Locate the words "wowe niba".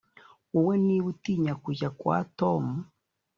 0.53-1.07